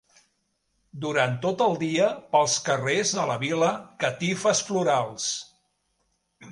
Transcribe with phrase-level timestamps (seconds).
[1.03, 2.07] Durant tot el dia,
[2.37, 3.71] pels carrers de la vila,
[4.07, 5.31] catifes florals.